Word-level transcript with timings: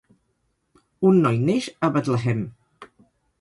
Un 1.09 1.19
noi 1.25 1.37
neix 1.49 1.67
a 1.89 1.91
Bethlehem. 1.99 2.43